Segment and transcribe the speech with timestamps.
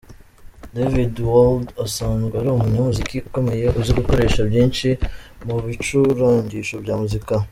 [0.77, 4.87] David Wald asanzwe ari umunyamuziki ukomeye uzi gukoresha byinshi
[5.45, 7.35] mu bicurangisho bya muzika.